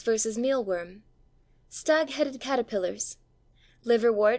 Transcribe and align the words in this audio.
_meal 0.39 0.63
worm 0.65 1.03
Stag 1.69 2.09
headed 2.09 2.39
caterpillars 2.41 3.17
Liverwort 3.85 4.27
_v. 4.29 4.29